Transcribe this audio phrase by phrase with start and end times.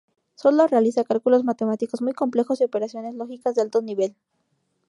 [0.33, 4.15] Sólo realiza cálculos matemáticos muy complejos y operaciones lógicas de alto nivel.